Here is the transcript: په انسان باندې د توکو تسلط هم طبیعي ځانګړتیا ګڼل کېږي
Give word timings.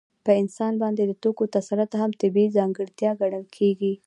په 0.25 0.31
انسان 0.41 0.73
باندې 0.83 1.03
د 1.05 1.11
توکو 1.23 1.43
تسلط 1.55 1.91
هم 2.01 2.11
طبیعي 2.21 2.47
ځانګړتیا 2.57 3.09
ګڼل 3.21 3.45
کېږي 3.57 3.93